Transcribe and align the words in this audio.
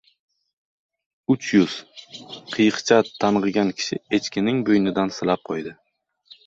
—Uch 1.33 1.49
yuz!— 1.57 1.75
qiyiqcha 2.55 2.99
tang‘igan 3.25 3.73
kishi 3.79 4.01
echkining 4.21 4.67
bo‘ynidan 4.73 5.19
silab 5.21 5.47
qo‘ydi. 5.51 5.79